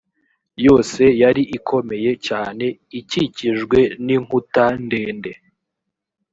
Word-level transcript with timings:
yose 0.65 1.03
yari 1.21 1.43
ikomeye 1.57 2.11
cyane, 2.27 2.65
ikikijwe 2.99 3.79
n’inkuta 4.05 4.65
ndende 4.85 5.31